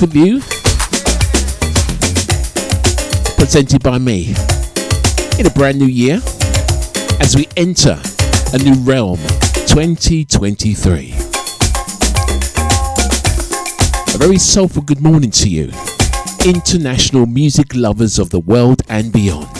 [0.00, 0.38] You,
[3.36, 4.28] presented by me
[5.40, 6.20] in a brand new year
[7.20, 8.00] as we enter
[8.54, 9.18] a new realm
[9.66, 11.14] 2023.
[14.14, 15.72] A very soulful good morning to you,
[16.46, 19.52] international music lovers of the world and beyond.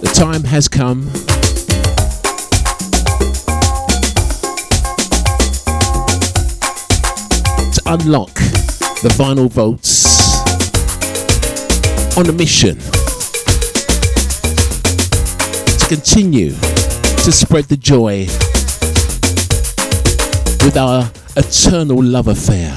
[0.00, 1.25] The time has come.
[7.86, 8.34] Unlock
[9.02, 10.04] the final votes
[12.16, 12.76] on a mission
[15.78, 18.26] to continue to spread the joy
[20.64, 22.72] with our eternal love affair.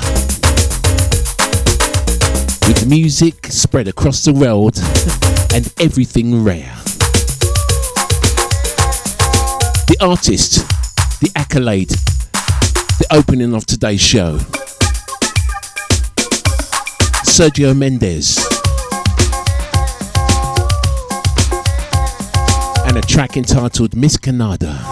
[2.68, 4.78] With music spread across the world
[5.54, 6.76] and everything rare.
[9.90, 10.58] the artist,
[11.20, 14.38] the accolade, the opening of today's show.
[17.40, 18.38] Sergio Mendes.
[22.86, 24.84] And a track entitled Mas Que Nada.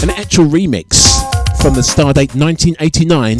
[0.00, 1.18] An actual remix
[1.60, 3.38] from the Stardate 1989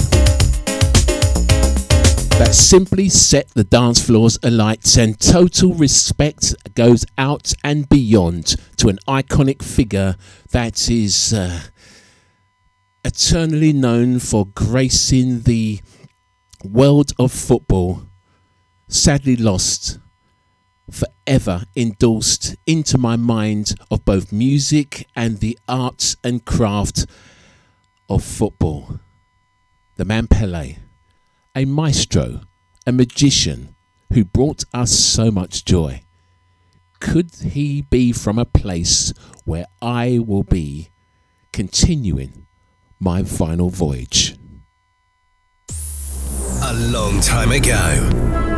[2.39, 8.89] that simply set the dance floors alight and total respect goes out and beyond to
[8.89, 10.17] an iconic figure
[10.51, 11.61] that is uh,
[13.05, 15.81] eternally known for gracing the
[16.65, 18.08] world of football,
[18.89, 19.99] sadly lost,
[20.91, 27.07] forever endorsed into my mind of both music and the arts and craft
[28.09, 29.01] of football.
[29.97, 30.79] The man Pele
[31.59, 32.43] a maestro,
[32.87, 33.75] a magician
[34.13, 36.03] who brought us so much joy.
[37.01, 39.13] Could he be from a place
[39.45, 40.91] where I will be
[41.53, 42.47] continuing
[43.01, 44.37] my final voyage?
[46.63, 48.58] A long time ago,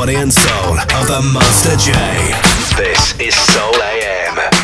[0.00, 1.92] Body and soul of the Master J.
[2.82, 4.59] This is Soul AM.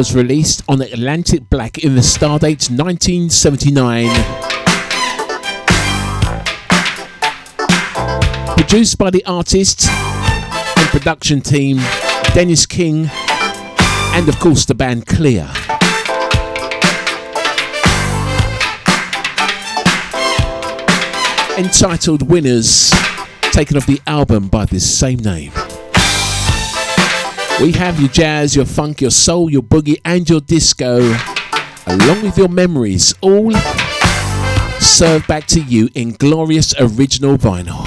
[0.00, 4.06] Was released on Atlantic Black in the stardate 1979.
[8.56, 11.80] Produced by the artist and production team
[12.32, 13.10] Dennis King
[14.14, 15.50] and of course the band Kleeer.
[21.58, 22.90] Entitled Winners,
[23.52, 25.52] taken off the album by the same name.
[27.60, 30.96] We have your jazz, your funk, your soul, your boogie, and your disco,
[31.86, 33.52] along with your memories, all
[34.80, 37.86] served back to you in glorious original vinyl.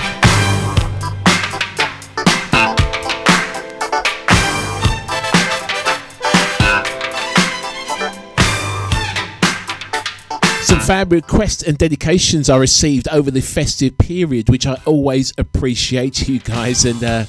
[10.62, 16.30] Some fab requests and dedications are received over the festive period, which I always appreciate,
[16.30, 16.86] you guys.
[16.86, 17.26] And uh,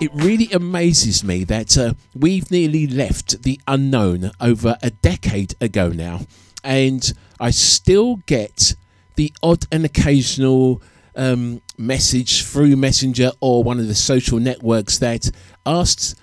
[0.00, 5.88] it really amazes me that uh, we've nearly left the unknown over a decade ago
[5.88, 6.20] now,
[6.62, 8.74] and I still get
[9.16, 10.82] the odd and occasional
[11.14, 15.30] um, message through Messenger or one of the social networks that
[15.64, 16.14] asks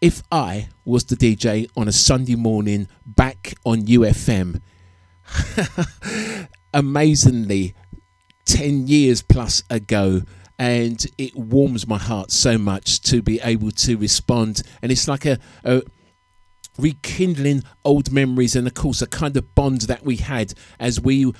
[0.00, 4.60] if I was the DJ on a Sunday morning back on UFM.
[6.74, 7.74] Amazingly,
[8.44, 10.22] 10 years plus ago,
[10.58, 14.62] and it warms my heart so much to be able to respond.
[14.82, 15.82] And it's like a, a
[16.78, 21.32] rekindling old memories, and of course, a kind of bond that we had as we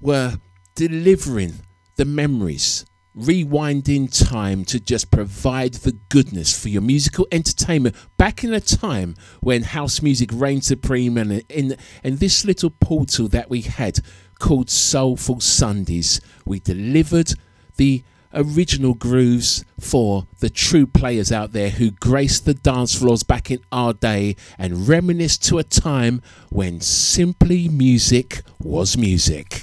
[0.00, 0.38] were
[0.74, 1.60] delivering
[1.96, 2.86] the memories.
[3.16, 9.16] Rewinding time to just provide the goodness for your musical entertainment back in a time
[9.40, 13.98] when house music reigned supreme and in, in this little portal that we had
[14.38, 17.32] called Soulful Sundays, we delivered
[17.76, 23.50] the original grooves for the true players out there who graced the dance floors back
[23.50, 29.60] in our day and reminisce to a time when simply music was music.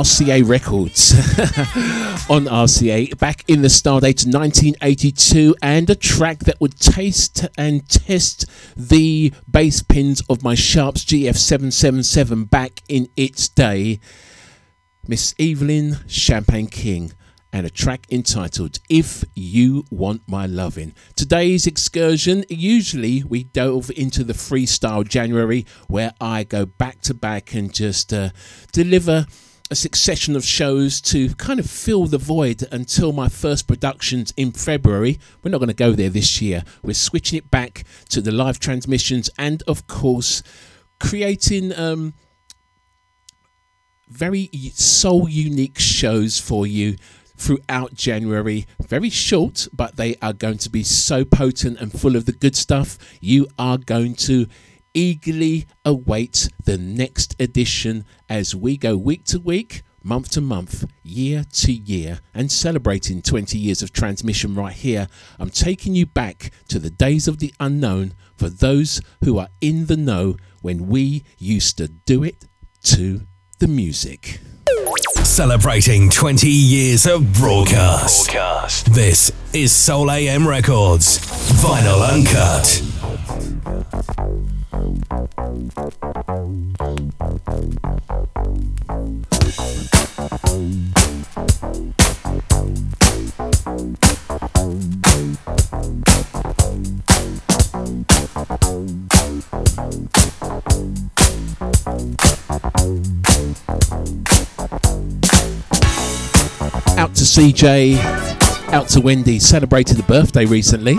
[0.00, 1.12] RCA Records
[2.30, 8.46] on RCA back in the Stardate 1982, and a track that would taste and test
[8.74, 14.00] the bass pins of my Sharps GF777 back in its day.
[15.06, 17.12] Miss Evelyn Champagne King
[17.52, 20.94] and a track entitled If You Want My Loving.
[21.14, 27.52] Today's excursion, usually we delve into the freestyle January where I go back to back
[27.52, 28.30] and just uh,
[28.72, 29.26] deliver
[29.70, 34.52] a succession of shows to kind of fill the void until my first productions in
[34.52, 35.18] February.
[35.42, 36.64] We're not going to go there this year.
[36.82, 40.42] We're switching it back to the live transmissions and, of course,
[40.98, 41.78] creating.
[41.78, 42.14] Um,
[44.10, 46.96] very soul unique shows for you
[47.36, 48.66] throughout January.
[48.86, 52.56] Very short, but they are going to be so potent and full of the good
[52.56, 52.98] stuff.
[53.20, 54.46] You are going to
[54.94, 61.44] eagerly await the next edition as we go week to week, month to month, year
[61.52, 65.08] to year, and celebrating 20 years of transmission right here.
[65.38, 69.86] I'm taking you back to the days of the unknown for those who are in
[69.86, 72.46] the know when we used to do it
[72.82, 73.22] to
[73.58, 74.40] the music.
[75.22, 78.26] Celebrating 20 years of broadcast.
[78.26, 78.92] broadcast.
[78.94, 81.18] This is Soul AM Records.
[81.62, 82.82] Vinyl Uncut.
[84.72, 84.86] Out
[107.16, 107.96] to CJ,
[108.72, 110.96] out to Wendy, celebrated a birthday recently.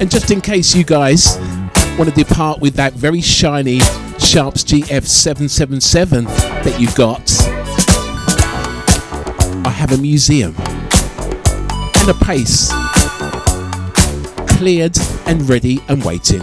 [0.00, 1.36] And just in case you guys
[1.98, 3.80] want to depart with that very shiny
[4.18, 6.24] Sharps GF777
[6.64, 7.30] that you've got,
[9.66, 12.72] I have a museum and a pace
[14.56, 16.40] cleared and ready and waiting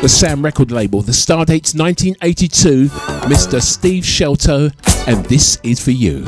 [0.00, 1.02] the Sam record label.
[1.02, 2.86] The star date's 1982,
[3.28, 3.60] Mr.
[3.60, 4.70] Steve Shelto,
[5.06, 6.24] and this is for you.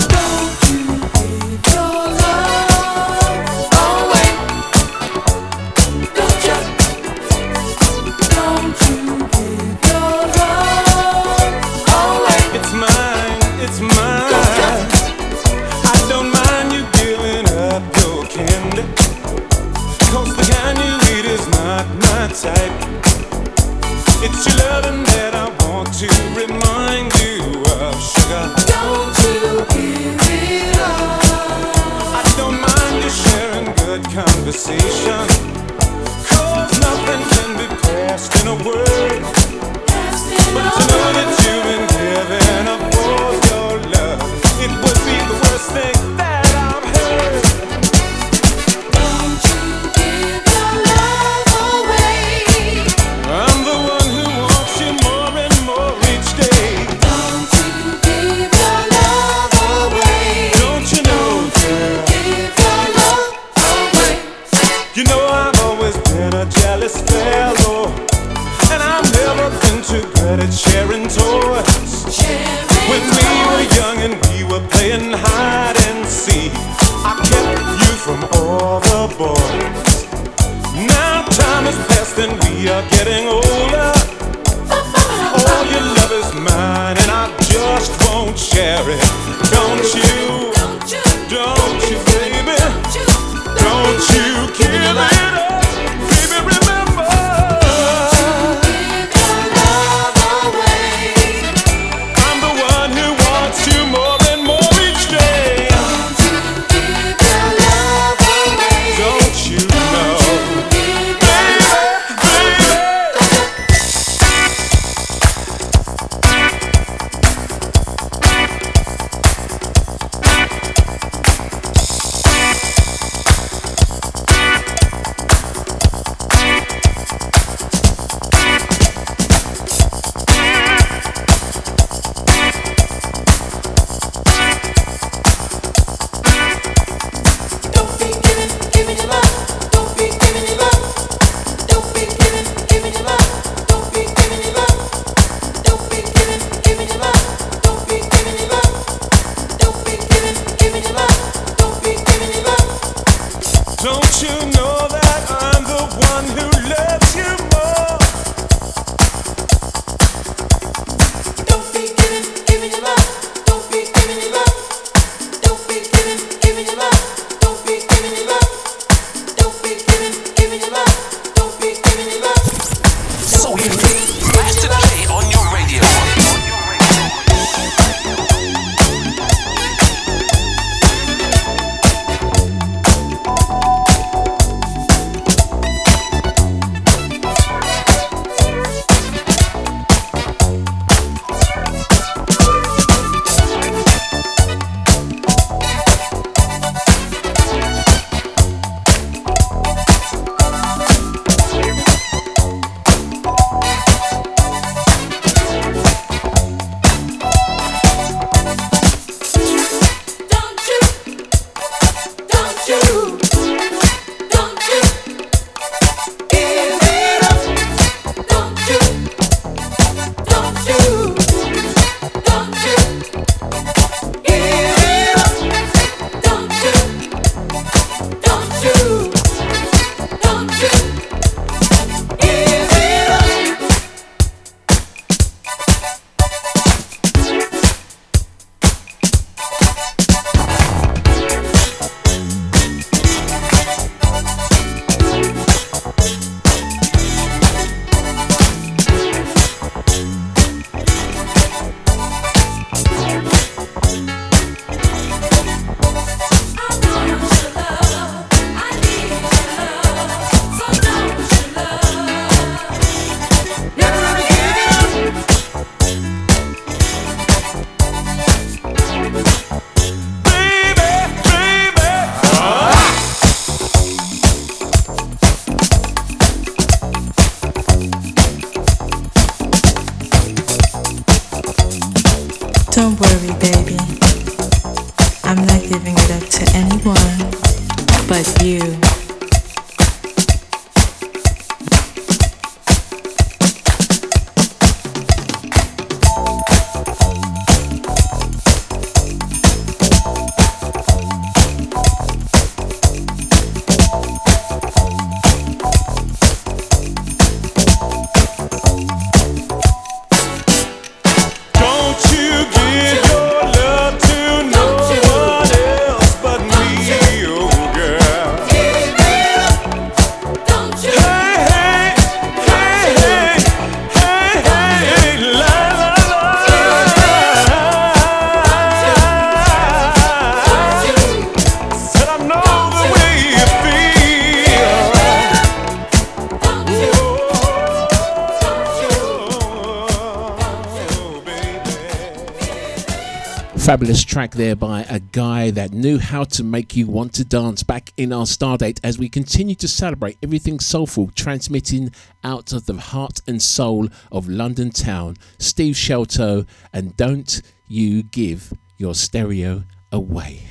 [344.22, 347.92] Track there by a guy that knew how to make you want to dance back
[347.96, 351.90] in our Stardate as we continue to celebrate everything soulful, transmitting
[352.22, 355.16] out of the heart and soul of London town.
[355.40, 360.42] Steve Shelto, and don't you give your stereo away.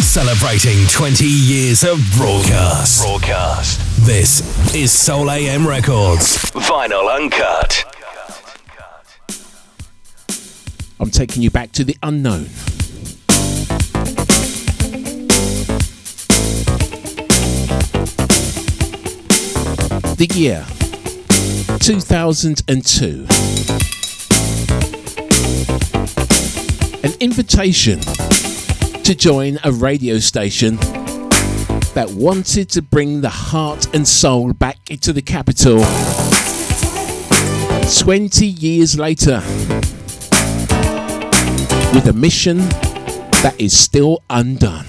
[0.00, 3.04] Celebrating 20 years of broadcast.
[3.04, 4.06] Broadcast.
[4.06, 6.38] This is Soul AM Records.
[6.54, 7.79] Vinyl Uncut.
[11.00, 12.44] I'm taking you back to the unknown.
[20.16, 20.66] The year
[21.78, 23.26] 2002.
[27.02, 28.00] An invitation
[29.02, 30.76] to join a radio station
[31.94, 35.78] that wanted to bring the heart and soul back into the capital.
[37.98, 39.42] 20 years later,
[41.94, 42.58] with a mission
[43.42, 44.86] that is still undone.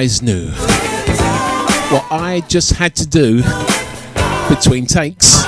[0.00, 0.46] Guys knew
[1.92, 3.42] what I just had to do
[4.48, 5.44] between takes.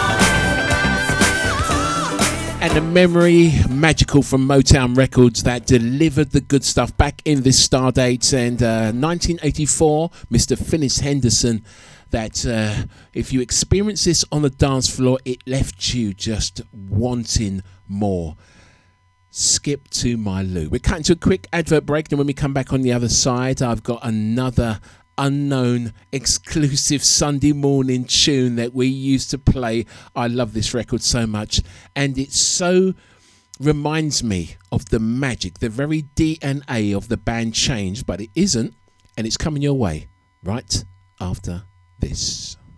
[2.61, 7.65] And the memory magical from Motown Records that delivered the good stuff back in this
[7.65, 10.59] star date and uh, 1984, Mr.
[10.59, 11.65] Finis Henderson.
[12.11, 17.63] That uh, if you experience this on the dance floor, it left you just wanting
[17.89, 18.37] more
[19.33, 20.69] skip to my Lou.
[20.69, 23.09] We're cutting to a quick advert break, and when we come back on the other
[23.09, 24.79] side, I've got another
[25.19, 29.87] unknown exclusive Sunday morning tune that we used to play.
[30.15, 31.63] I love this record so much,
[31.97, 32.95] and it so
[33.59, 38.75] reminds me of the magic, the very DNA of the band changed, but it isn't,
[39.17, 40.09] and it's coming your way
[40.43, 40.85] right
[41.21, 41.65] after
[41.99, 42.57] this.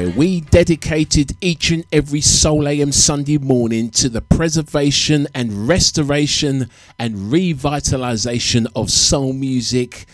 [0.00, 6.70] Where we dedicated each and every Soul AM Sunday morning to the preservation and restoration
[6.98, 10.06] and revitalization of soul music.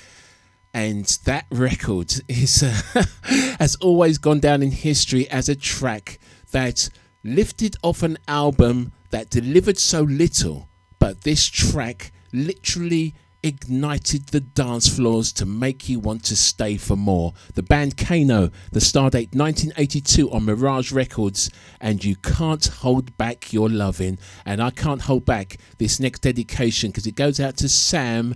[0.74, 3.04] And that record is uh,
[3.60, 6.18] has always gone down in history as a track
[6.50, 6.88] that
[7.22, 10.68] lifted off an album that delivered so little,
[10.98, 13.14] but this track literally
[13.46, 17.32] ignited the dance floors to make you want to stay for more.
[17.54, 21.48] The band Kano, the stardate 1982 on Mirage Records,
[21.80, 24.18] and you can't hold back your loving.
[24.44, 28.34] And I can't hold back this next dedication because it goes out to Sam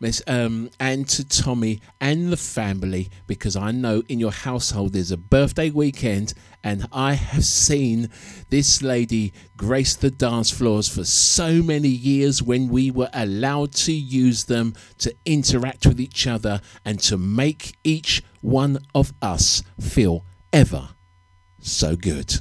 [0.00, 5.10] Miss um, and to Tommy and the family because I know in your household there's
[5.10, 6.32] a birthday weekend
[6.64, 8.08] and I have seen
[8.48, 13.92] this lady grace the dance floors for so many years when we were allowed to
[13.92, 20.24] use them to interact with each other and to make each one of us feel
[20.50, 20.88] ever
[21.60, 22.40] so good.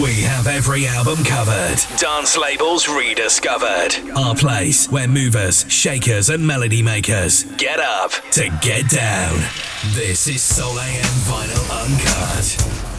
[0.00, 1.76] We have every album covered.
[1.98, 3.94] Dance labels rediscovered.
[4.16, 9.38] Our place where movers, shakers, and melody makers get up to get down.
[9.94, 12.92] This is Soul AM Vinyl Uncut.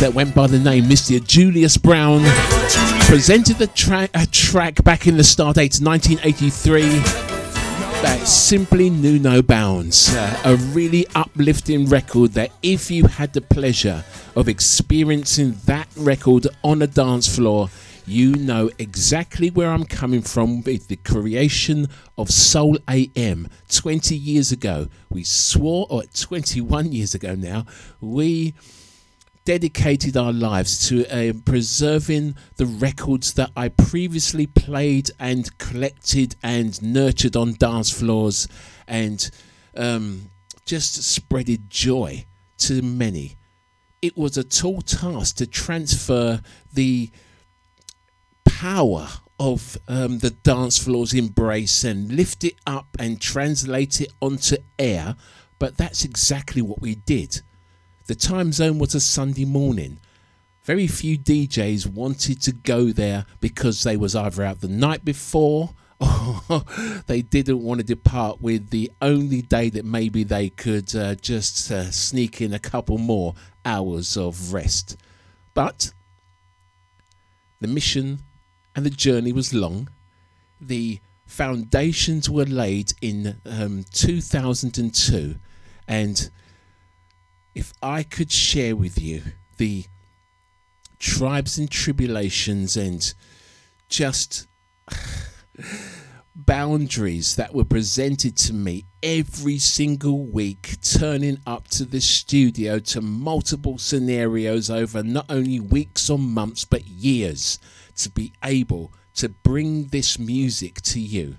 [0.00, 1.24] That went by the name Mr.
[1.24, 2.20] Julius Brown
[3.06, 6.82] presented the tra- a track back in the start date 1983
[8.02, 10.14] that simply knew no bounds.
[10.14, 14.04] Uh, a really uplifting record that, if you had the pleasure
[14.36, 17.68] of experiencing that record on a dance floor,
[18.06, 24.52] you know exactly where I'm coming from with the creation of Soul AM 20 years
[24.52, 24.86] ago.
[25.10, 27.66] We swore, or 21 years ago now,
[28.00, 28.54] we
[29.48, 36.82] dedicated our lives to uh, preserving the records that I previously played and collected and
[36.82, 38.46] nurtured on dance floors
[38.86, 39.30] and
[39.74, 40.28] um,
[40.66, 42.26] just spreaded joy
[42.58, 43.38] to many.
[44.02, 47.10] It was a tall task to transfer the
[48.44, 49.08] power
[49.40, 55.16] of um, the dance floor's embrace and lift it up and translate it onto air.
[55.58, 57.40] But that's exactly what we did.
[58.08, 60.00] The time zone was a Sunday morning.
[60.62, 65.74] Very few DJs wanted to go there because they was either out the night before
[66.00, 66.64] or
[67.06, 71.70] they didn't want to depart with the only day that maybe they could uh, just
[71.70, 73.34] uh, sneak in a couple more
[73.66, 74.96] hours of rest.
[75.52, 75.92] But
[77.60, 78.20] the mission
[78.74, 79.90] and the journey was long.
[80.58, 85.34] The foundations were laid in um, 2002,
[85.86, 86.30] and
[87.58, 89.22] if I could share with you
[89.56, 89.86] the
[91.00, 93.12] tribes and tribulations and
[93.88, 94.46] just
[96.36, 103.00] boundaries that were presented to me every single week, turning up to the studio to
[103.00, 107.58] multiple scenarios over not only weeks or months but years
[107.96, 111.38] to be able to bring this music to you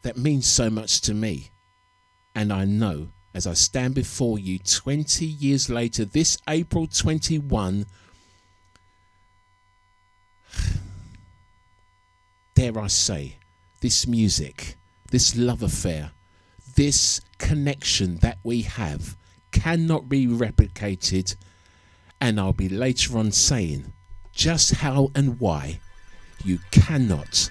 [0.00, 1.50] that means so much to me.
[2.34, 7.86] And I know as I stand before you 20 years later, this April 21,
[12.54, 13.36] dare I say,
[13.80, 14.76] this music,
[15.10, 16.12] this love affair,
[16.74, 19.16] this connection that we have
[19.50, 21.36] cannot be replicated.
[22.20, 23.92] And I'll be later on saying
[24.32, 25.80] just how and why
[26.44, 27.50] you cannot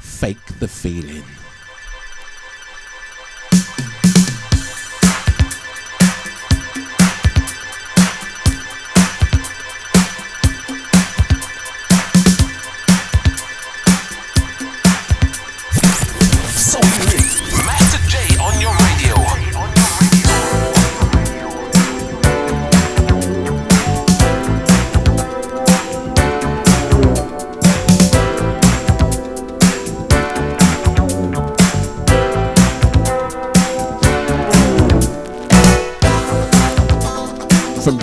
[0.00, 1.24] fake the feeling.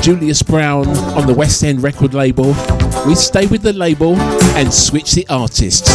[0.06, 0.88] Julius Brown
[1.18, 2.54] on the West End record label.
[3.08, 4.16] We stay with the label
[4.56, 5.90] and switch the artists.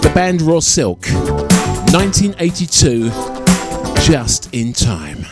[0.00, 1.04] The band Raw Silk,
[1.92, 3.10] 1982,
[4.00, 5.26] just in time.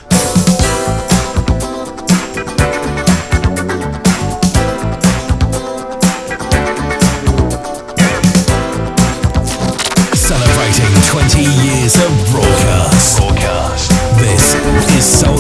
[10.13, 13.17] Celebrating 20 years of broadcast.
[13.17, 13.91] broadcast.
[14.19, 14.55] This
[14.95, 15.32] is Soul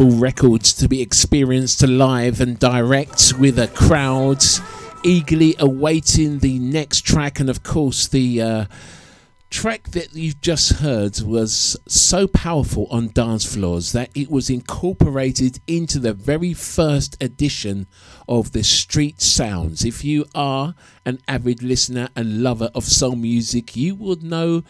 [0.00, 4.42] such a powerful record to be experienced live and direct with a crowd
[5.02, 7.40] eagerly awaiting the next track.
[7.40, 8.64] And of course, the uh,
[9.50, 15.60] track that you've just heard was so powerful on dance floors that it was incorporated
[15.66, 17.86] into the very first edition
[18.26, 19.84] of the Street Sounds.
[19.84, 20.74] If you are
[21.04, 24.62] an avid listener and lover of soul music, you would know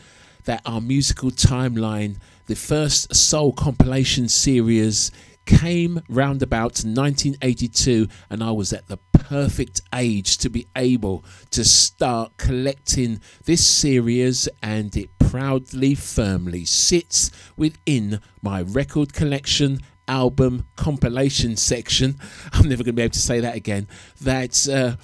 [0.45, 2.17] that our musical timeline
[2.51, 5.13] the first soul compilation series
[5.47, 11.65] came round about 1982 and I was at the perfect age to be able to
[11.65, 19.79] start collecting this series and it proudly firmly sits within my record collection
[20.09, 22.19] album compilation section.
[22.53, 23.87] I'm never going to be able to say that again.
[24.21, 24.97] That uh,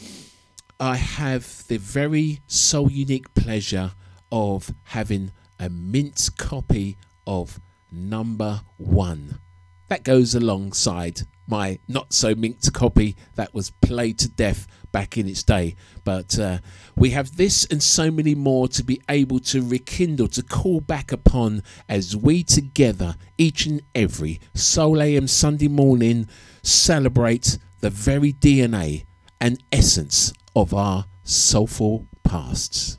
[0.81, 3.93] I have the very soul unique pleasure
[4.33, 5.31] of having
[5.61, 6.97] a mint copy
[7.27, 7.61] of
[7.91, 9.41] number one.
[9.89, 15.29] That goes alongside my not so minked copy that was played to death back in
[15.29, 15.77] its day.
[16.05, 16.59] But uh,
[16.97, 21.13] we have this and so many more to be able to rekindle, to call back
[21.13, 26.29] upon as we together, each and every Soul AM Sunday morning,
[26.63, 29.05] celebrate the very DNA
[29.41, 32.99] and essence of our soulful pasts.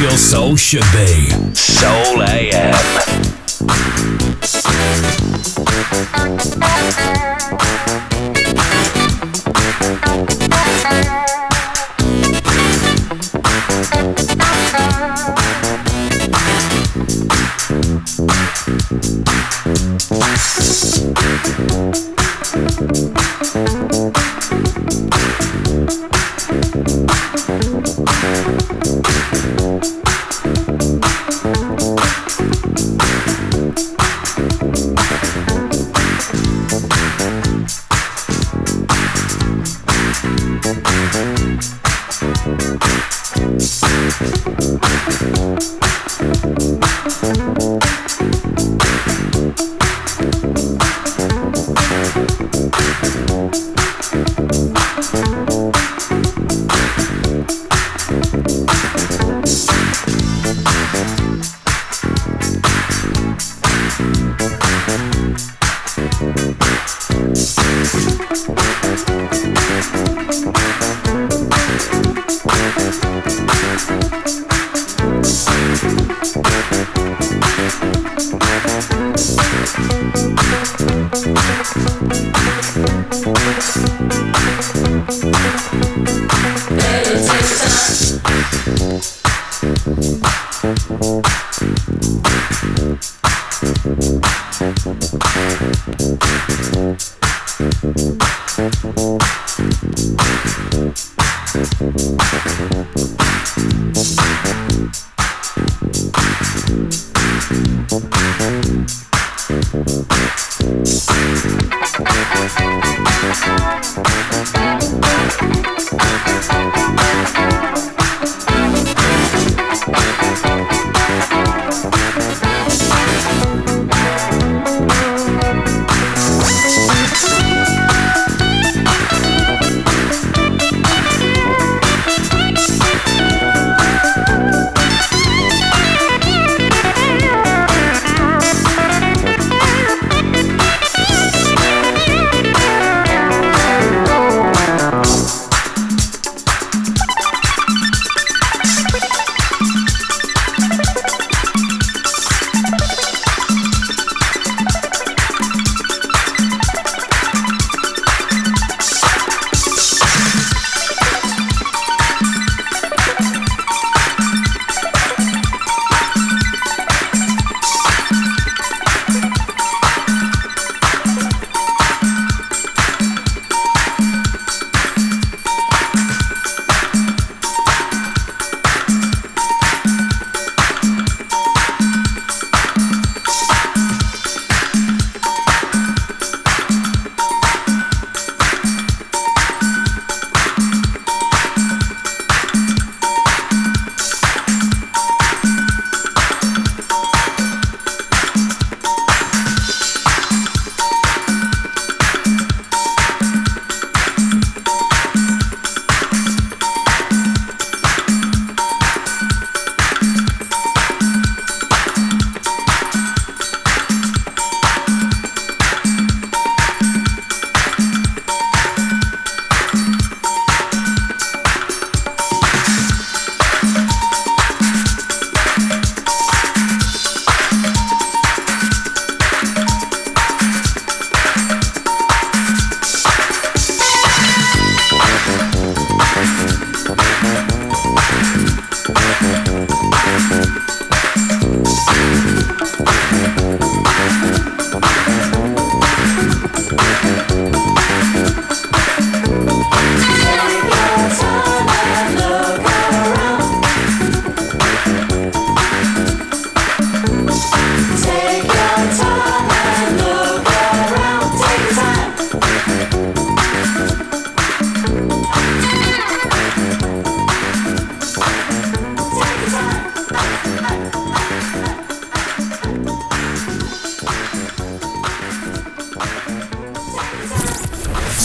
[0.00, 1.30] Your soul should be.
[1.54, 2.74] Soul AM.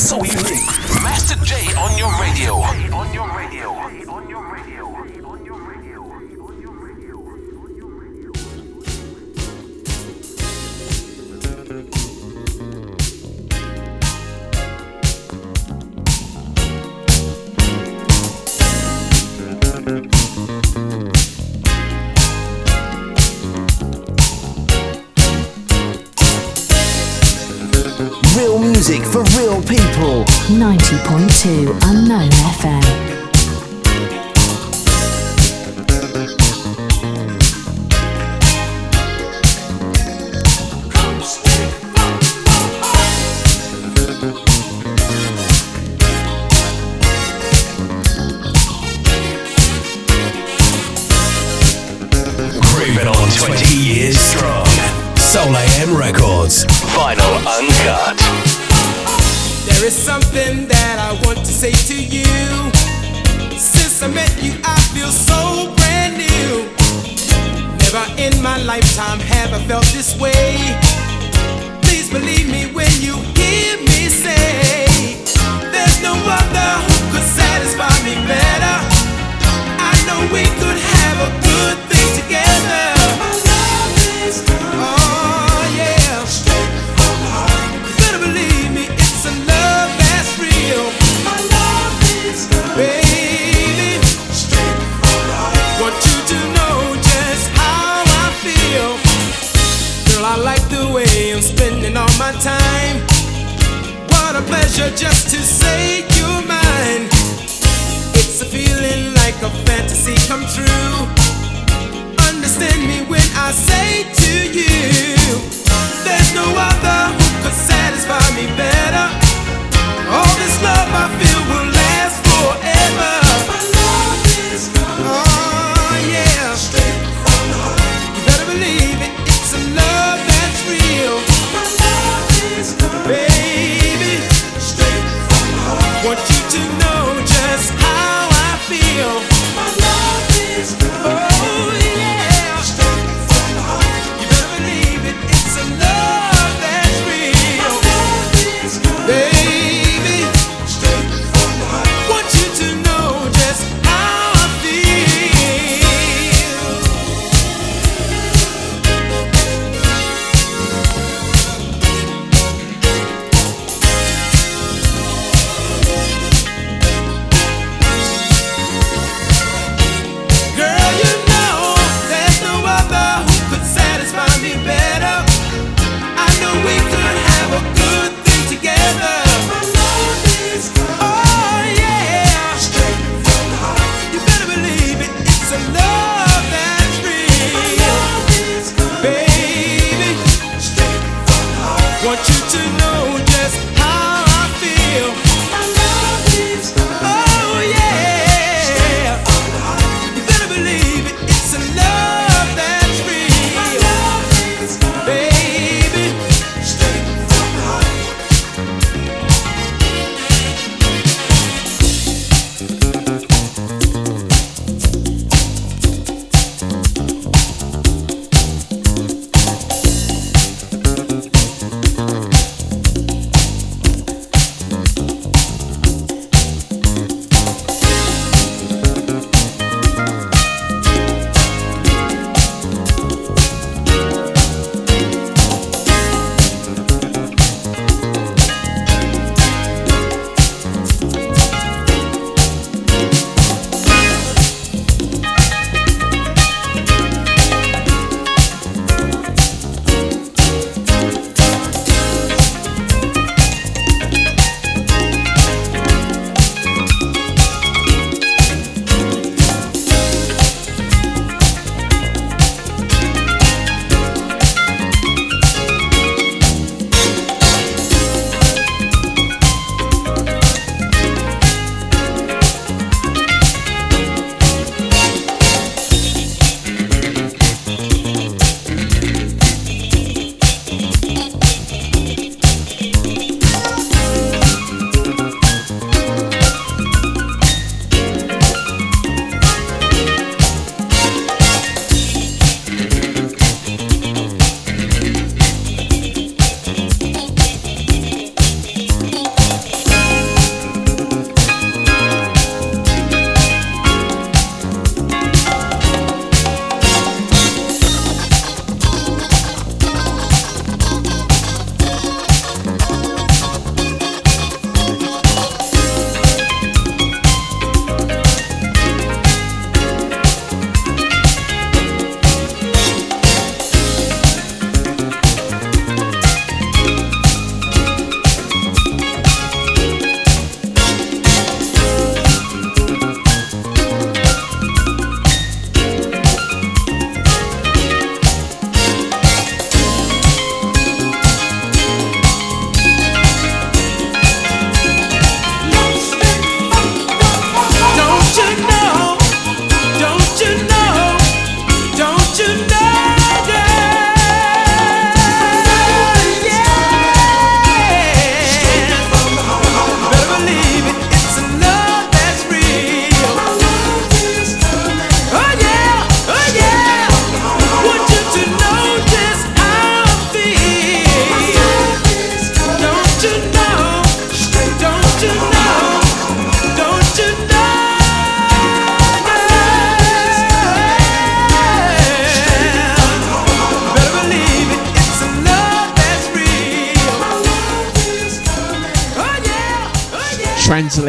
[0.04, 0.68] so unique.
[1.02, 2.56] Master J on your radio.
[2.56, 3.70] On your radio.
[3.70, 4.53] On your radio.
[29.04, 30.24] Music for real people.
[30.48, 33.13] 90.2 Unknown FM.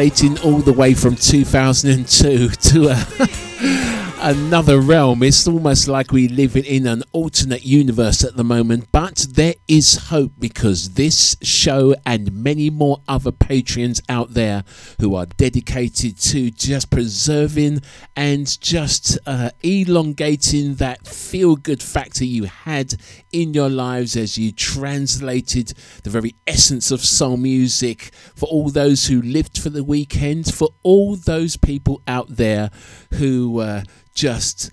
[0.09, 3.27] Translating all the way from 2002 to uh, a
[4.25, 5.21] another realm.
[5.21, 10.07] It's almost like we live in an alternate universe at the moment, but there is
[10.07, 14.63] hope because this show and many more other Patreons out there
[14.99, 17.81] who are dedicated to just preserving
[18.15, 22.95] and just uh, elongating that feel good factor you had
[23.31, 25.71] in your lives as you translated
[26.01, 30.69] the very essence of soul music for all those who lived for the weekend, for
[30.81, 32.71] all those people out there
[33.11, 33.83] who uh,
[34.15, 34.71] just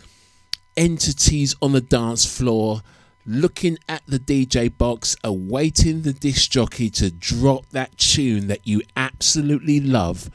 [0.76, 2.80] entities on the dance floor
[3.26, 8.82] looking at the DJ box, awaiting the disc jockey to drop that tune that you
[8.96, 10.30] absolutely love.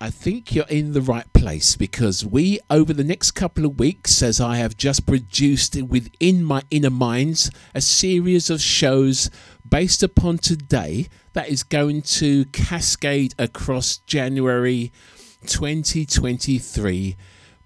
[0.00, 4.20] I think you're in the right place because we, over the next couple of weeks,
[4.20, 9.30] as I have just produced within my inner minds, a series of shows
[9.66, 14.90] based upon today that is going to cascade across January
[15.46, 17.16] 2023,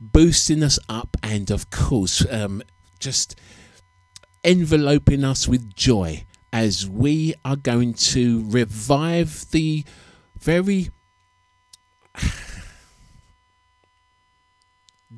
[0.01, 2.63] boosting us up and, of course, um,
[2.99, 3.39] just
[4.45, 9.85] enveloping us with joy as we are going to revive the
[10.39, 10.89] very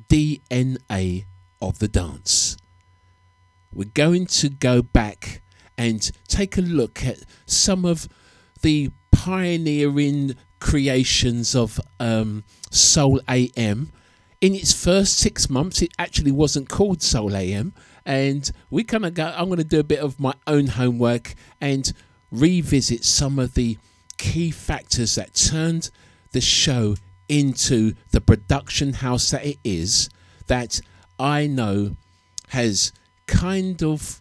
[0.09, 1.25] DNA
[1.61, 2.57] of the dance.
[3.71, 5.41] We're going to go back
[5.77, 8.09] and take a look at some of
[8.61, 13.91] the pioneering creations of um, Soul AM.
[14.41, 17.73] In its first six months, it actually wasn't called Soul AM,
[18.05, 19.33] and we kind of go.
[19.35, 21.91] I'm going to do a bit of my own homework and
[22.31, 23.77] revisit some of the
[24.17, 25.89] key factors that turned
[26.31, 26.95] the show
[27.27, 30.09] into the production house that it is.
[30.47, 30.81] That
[31.19, 31.95] I know
[32.49, 32.93] has
[33.27, 34.18] kind of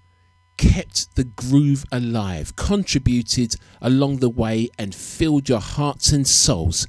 [0.59, 6.87] kept the groove alive, contributed along the way, and filled your hearts and souls,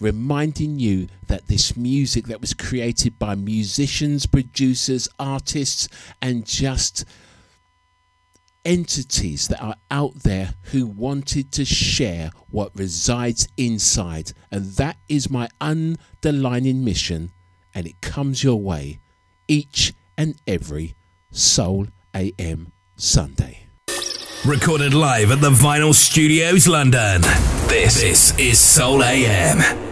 [0.00, 5.88] reminding you that this music that was created by musicians, producers, artists,
[6.20, 7.04] and just
[8.64, 14.32] entities that are out there who wanted to share what resides inside.
[14.50, 17.30] And that is my underlining mission,
[17.74, 18.98] and it comes your way
[19.46, 20.94] each and every
[21.30, 23.66] Soul AM Sunday.
[24.44, 27.22] Recorded live at the Vinyl Studios, London.
[27.66, 29.89] This, this is Soul AM.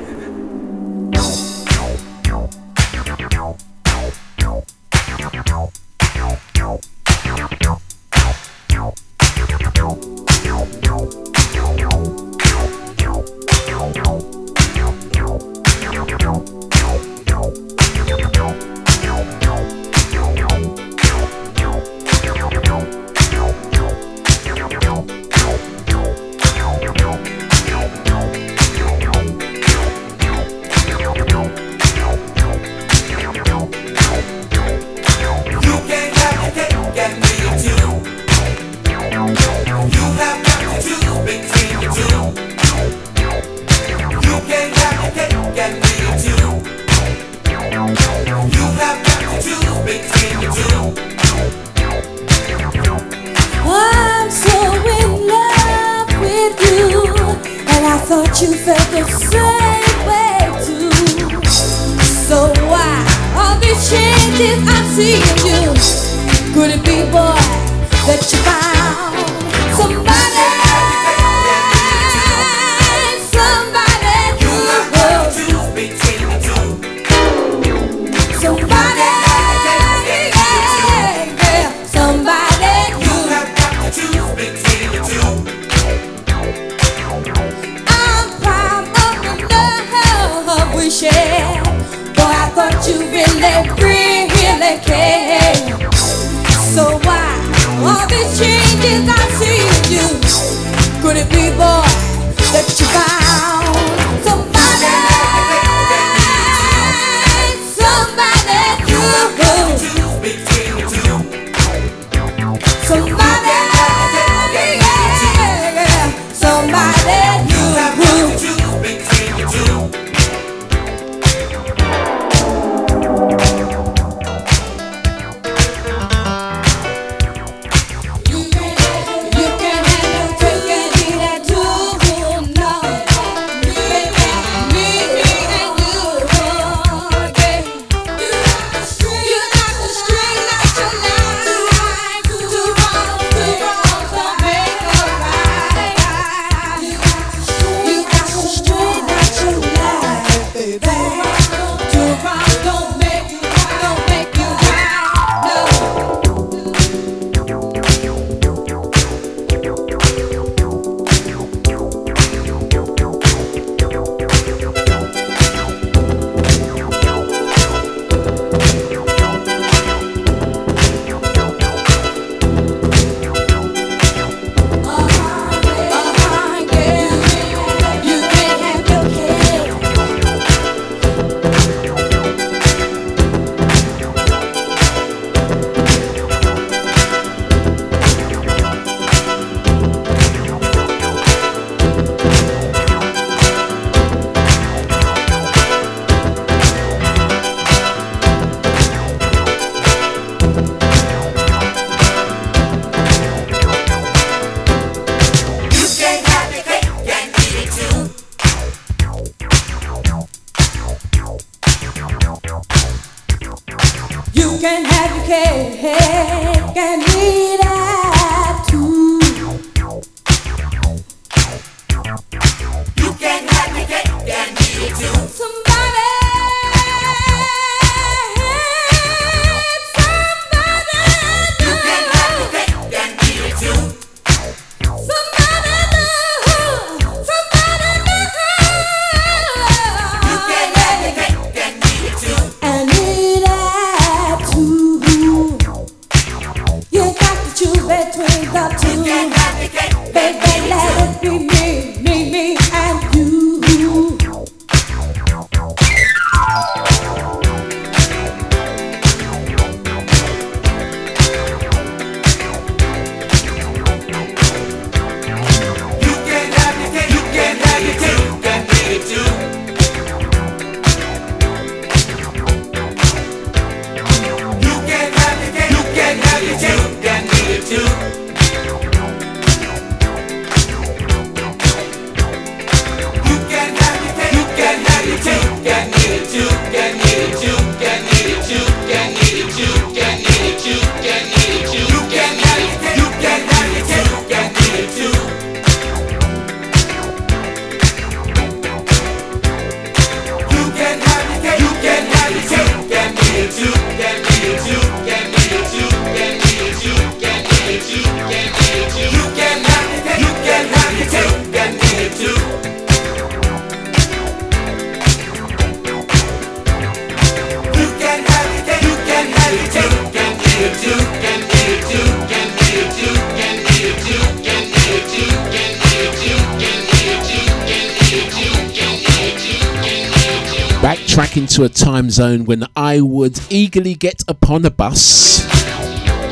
[333.99, 335.43] Get upon a bus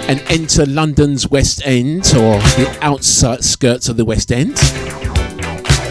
[0.08, 4.56] and enter London's West End or the outside skirts of the West End,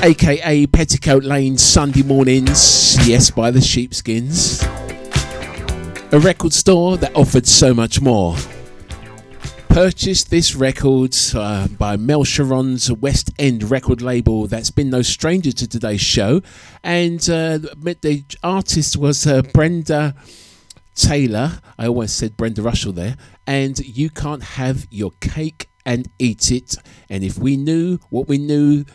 [0.02, 4.64] aka Petticoat Lane Sunday mornings, yes, by the sheepskins.
[6.14, 8.38] A record store that offered so much more
[9.68, 15.52] purchased this record uh, by Mel Cheren's West End record label that's been no stranger
[15.52, 16.42] to today's show.
[16.82, 20.16] And uh, the artist was uh, Brenda
[20.96, 21.60] Taylor.
[21.78, 23.18] I always said Brenda Russell there.
[23.46, 26.76] And you can't have your cake and eat it.
[27.10, 28.86] And if we knew what we knew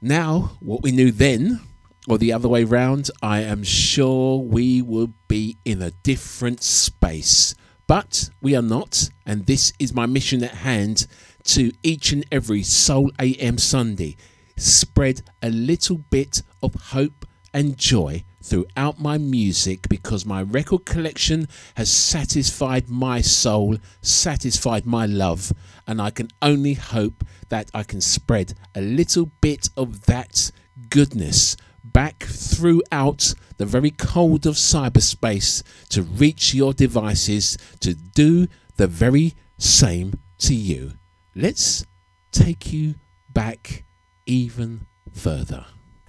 [0.00, 1.60] now, what we knew then,
[2.08, 7.54] or the other way round, I am sure we would be in a different space.
[7.86, 11.06] But we are not, and this is my mission at hand
[11.44, 14.16] to each and every Soul AM Sunday
[14.56, 21.48] spread a little bit of hope and joy throughout my music because my record collection
[21.76, 25.52] has satisfied my soul, satisfied my love,
[25.86, 30.50] and I can only hope that I can spread a little bit of that
[30.90, 38.46] goodness back throughout the very cold of cyberspace to reach your devices to do
[38.76, 40.92] the very same to you.
[41.34, 41.84] Let's
[42.30, 42.96] take you
[43.28, 43.84] back
[44.26, 45.66] even further.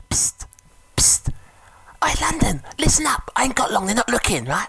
[0.09, 0.45] Psst,
[0.97, 1.33] psst.
[2.01, 3.29] Hey, London, listen up.
[3.35, 4.67] I ain't got long, they're not looking, right?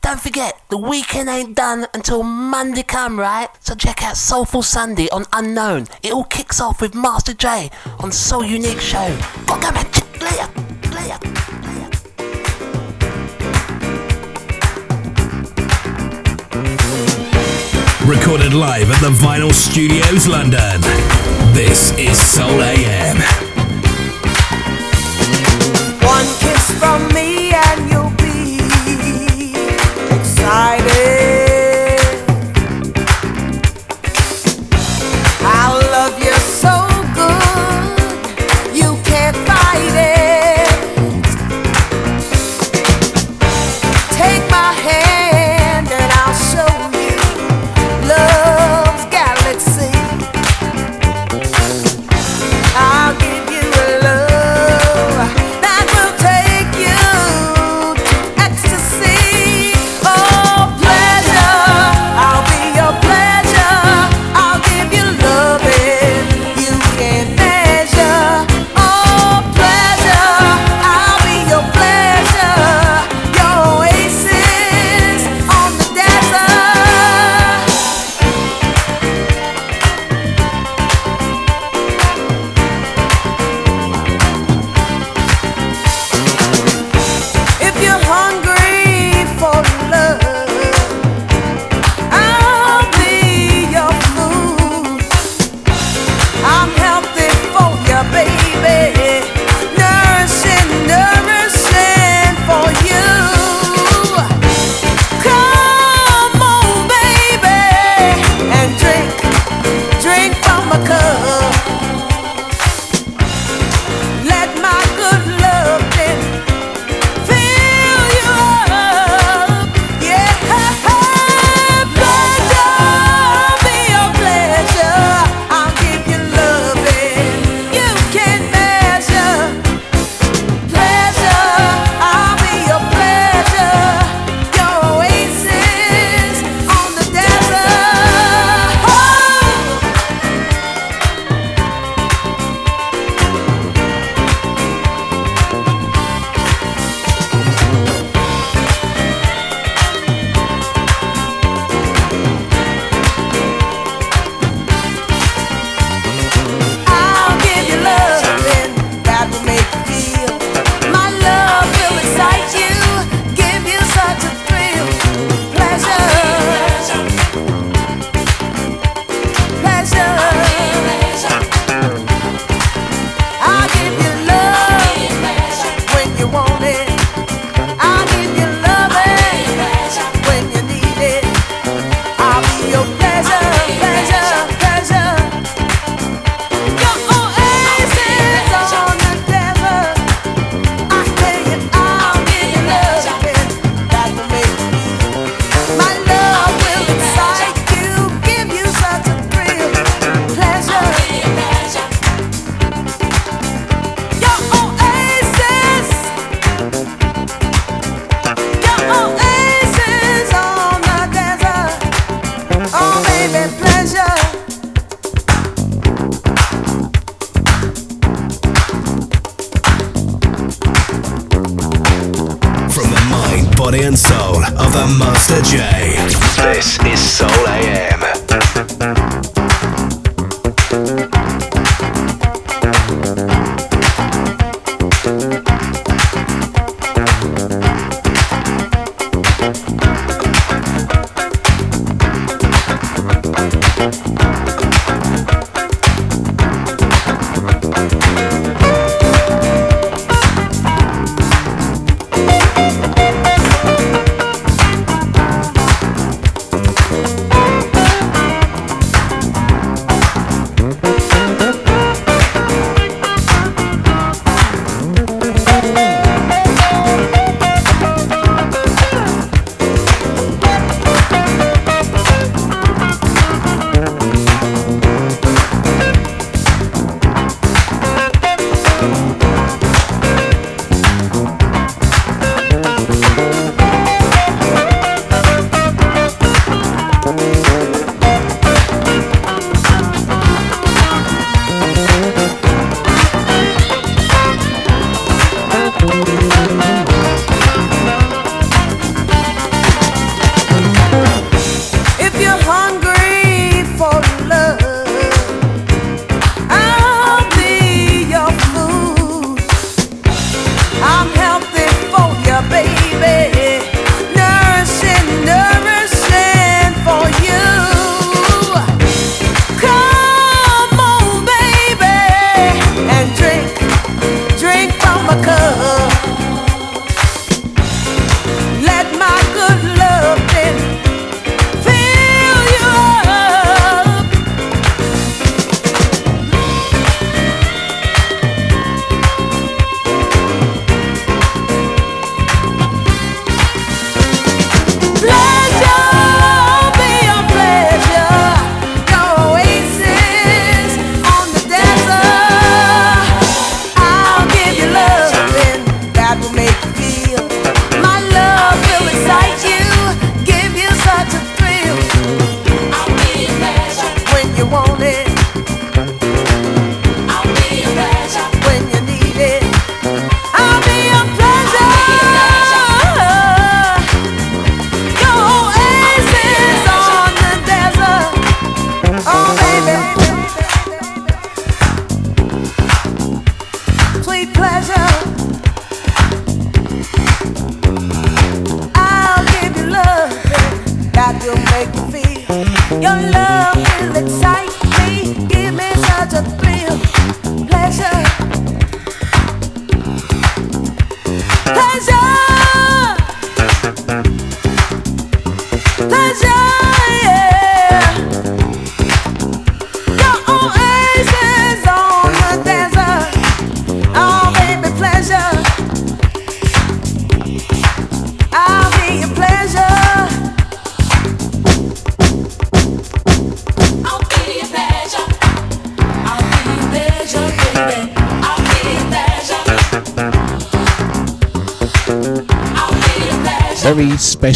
[0.00, 3.48] Don't forget, the weekend ain't done until Monday come, right?
[3.60, 5.88] So check out Soulful Sunday on Unknown.
[6.02, 9.16] It all kicks off with Master J on Soul Unique Show.
[9.46, 9.86] Go, man.
[10.20, 10.48] Later,
[10.90, 11.18] later.
[18.06, 20.80] Recorded live at the Vinyl Studios, London.
[21.54, 23.51] This is Soul AM.
[26.42, 28.58] Kiss from me and you'll be
[30.16, 31.31] excited.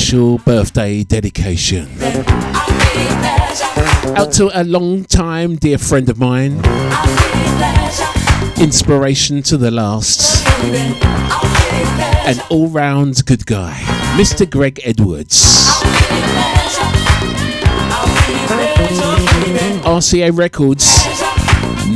[0.06, 1.88] Special birthday dedication.
[4.14, 6.60] Out to a long time dear friend of mine.
[8.60, 10.46] Inspiration to the last.
[12.24, 13.72] An all round good guy.
[14.16, 14.48] Mr.
[14.48, 15.42] Greg Edwards.
[19.82, 20.86] RCA Records,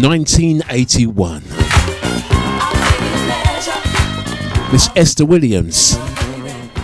[0.02, 1.42] 1981.
[4.72, 5.96] Miss Esther Williams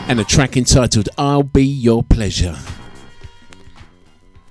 [0.08, 2.56] and a track entitled I'll Be Your Pleasure.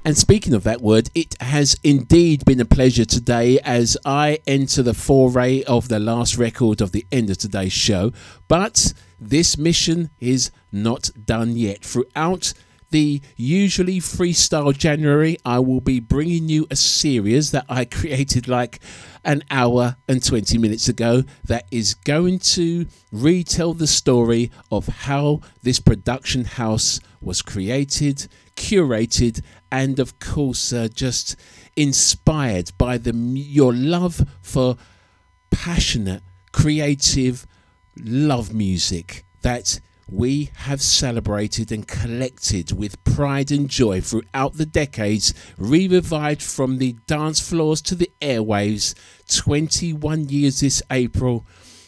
[0.03, 4.83] And speaking of that word, it has indeed been a pleasure today as I enter
[4.83, 8.11] the foray of the last record of the end of today's show.
[8.47, 11.83] But this mission is not done yet.
[11.83, 12.53] Throughout
[12.91, 18.79] the usually freestyle January, I will be bringing you a series that I created like
[19.25, 25.41] an hour and 20 minutes ago that is going to retell the story of how
[25.63, 29.41] this production house was created, curated,
[29.71, 31.35] and of course, uh, just
[31.75, 34.77] inspired by the your love for
[35.49, 36.21] passionate,
[36.51, 37.47] creative
[37.97, 45.33] love music that we have celebrated and collected with pride and joy throughout the decades,
[45.57, 48.93] re revived from the dance floors to the airwaves.
[49.27, 51.45] 21 years this April,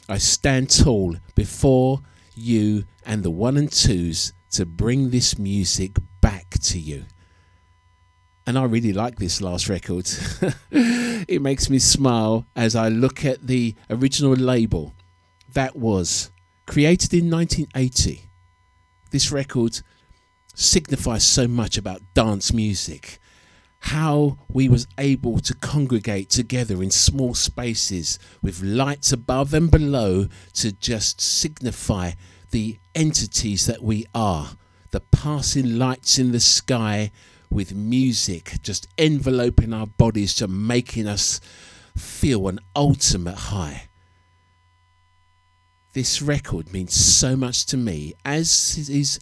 [0.10, 2.02] I stand tall before
[2.34, 7.06] you and the one and twos to bring this music back to you.
[8.48, 10.10] And I really like this last record.
[10.72, 14.96] it makes me smile as I look at the original label
[15.54, 16.32] that was
[16.68, 18.30] created in 1980.
[19.10, 19.82] This record
[20.54, 23.20] signifies so much about dance music
[23.80, 30.28] how we was able to congregate together in small spaces with lights above and below
[30.54, 32.12] to just signify
[32.52, 34.50] the entities that we are
[34.92, 37.12] the passing lights in the sky
[37.50, 41.40] with music just enveloping our bodies to making us
[41.96, 43.88] feel an ultimate high
[45.98, 49.20] this record means so much to me as is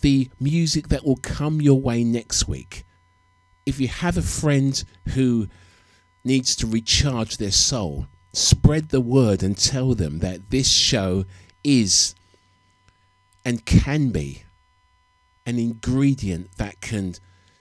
[0.00, 2.84] the music that will come your way next week
[3.68, 5.46] if you have a friend who
[6.24, 11.26] needs to recharge their soul, spread the word and tell them that this show
[11.62, 12.14] is
[13.44, 14.44] and can be
[15.44, 17.14] an ingredient that can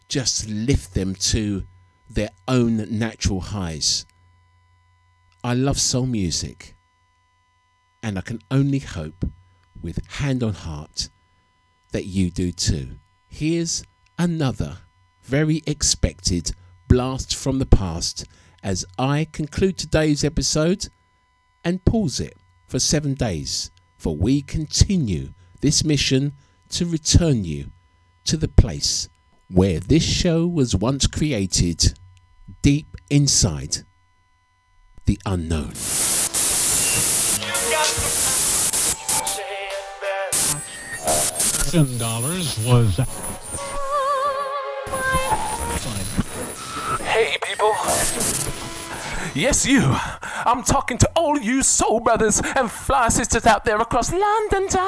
[0.08, 1.64] just lift them to
[2.10, 4.06] their own natural highs.
[5.44, 6.77] I love soul music,
[8.08, 9.30] and I can only hope,
[9.82, 11.10] with hand on heart,
[11.92, 13.00] that you do too.
[13.28, 13.84] Here's
[14.18, 14.78] another
[15.24, 16.54] very expected
[16.88, 18.24] blast from the past
[18.64, 20.88] as I conclude today's episode
[21.66, 26.32] and pause it for seven days, for we continue this mission
[26.70, 27.72] to return you
[28.24, 29.10] to the place
[29.50, 32.00] where this show was once created,
[32.62, 33.80] deep inside
[35.04, 35.74] the unknown.
[41.72, 42.96] Ten dollars was
[47.02, 47.74] Hey, people.
[49.36, 49.82] Yes, you.
[50.46, 54.84] I'm talking to all you soul brothers and fly sisters out there across London town.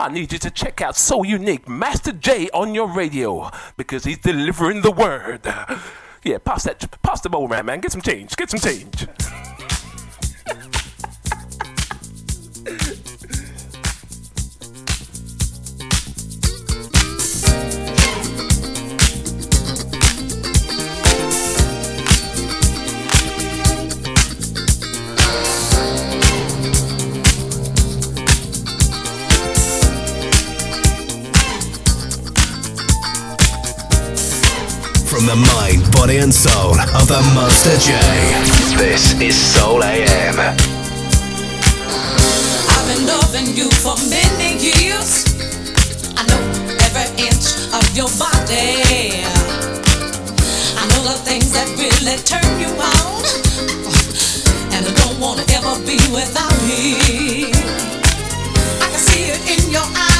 [0.00, 4.18] I need you to check out So Unique Master J on your radio because he's
[4.18, 5.42] delivering the word.
[6.24, 7.80] Yeah, pass that, pass the bowl around, man.
[7.80, 8.34] Get some change.
[8.36, 9.06] Get some change.
[36.06, 37.96] Body, and soul of the Master J.
[38.76, 40.38] This is Soul AM.
[42.68, 45.24] I've been loving you for many years.
[46.14, 46.42] I know
[46.84, 49.24] every inch of your body.
[50.76, 53.24] I know the things that really turn you on.
[54.76, 57.48] And I don't wanna ever be without you.
[58.84, 60.13] I can see it in your eyes,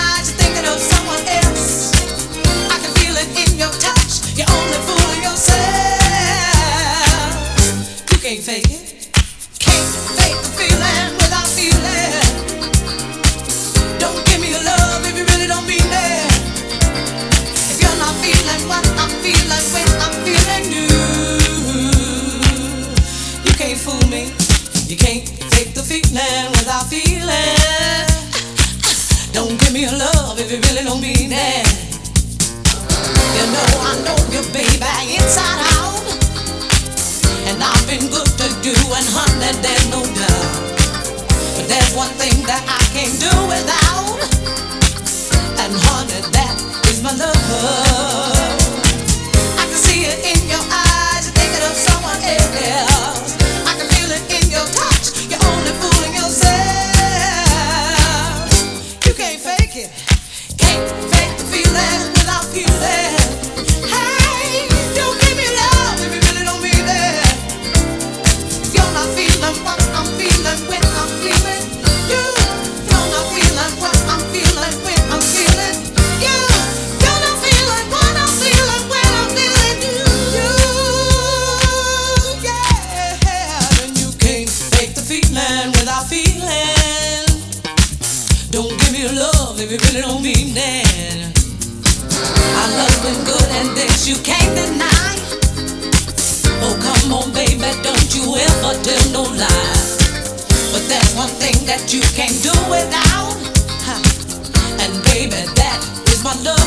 [34.55, 35.99] baby, inside out.
[37.51, 40.79] And I've been good to you, and honey, there's no doubt.
[41.57, 44.15] But there's one thing that I can't do without.
[45.59, 46.55] And honey, that
[46.87, 48.34] is my love.
[97.65, 99.97] Baby, don't you ever tell no lies.
[100.73, 103.37] But there's one thing that you can't do without.
[104.83, 106.61] And baby, that is my love.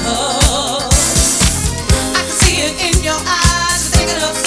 [2.15, 4.46] I can see it in your eyes, thinking of